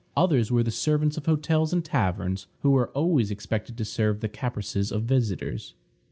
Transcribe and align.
Others 0.17 0.51
were 0.51 0.63
the 0.63 0.71
servants 0.71 1.15
of 1.17 1.27
hotels 1.27 1.71
and 1.71 1.85
taverns, 1.85 2.47
who 2.63 2.71
were 2.71 2.89
always 2.93 3.29
expected 3.29 3.77
to 3.77 3.85
serve 3.85 4.19
the 4.21 4.29
caprices 4.29 4.91
of 4.91 5.03
visitors. 5.03 5.75